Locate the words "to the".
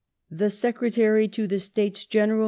1.27-1.59